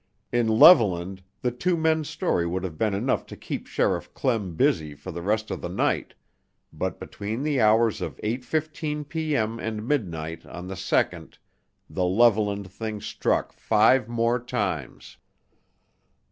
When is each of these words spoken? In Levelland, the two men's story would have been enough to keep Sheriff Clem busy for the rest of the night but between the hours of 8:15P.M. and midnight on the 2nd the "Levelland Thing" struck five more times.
In 0.31 0.47
Levelland, 0.47 1.21
the 1.43 1.51
two 1.51 1.77
men's 1.77 2.09
story 2.09 2.47
would 2.47 2.63
have 2.63 2.75
been 2.75 2.95
enough 2.95 3.23
to 3.27 3.37
keep 3.37 3.67
Sheriff 3.67 4.11
Clem 4.15 4.55
busy 4.55 4.95
for 4.95 5.11
the 5.11 5.21
rest 5.21 5.51
of 5.51 5.61
the 5.61 5.69
night 5.69 6.15
but 6.73 6.99
between 6.99 7.43
the 7.43 7.61
hours 7.61 8.01
of 8.01 8.15
8:15P.M. 8.23 9.59
and 9.59 9.87
midnight 9.87 10.43
on 10.43 10.67
the 10.67 10.73
2nd 10.73 11.37
the 11.87 12.01
"Levelland 12.01 12.65
Thing" 12.67 12.99
struck 12.99 13.53
five 13.53 14.09
more 14.09 14.39
times. 14.43 15.17